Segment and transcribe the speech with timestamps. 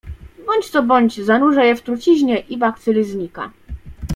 [0.45, 3.51] "Bądź co bądź zanurza je w truciźnie i bakcyl znika."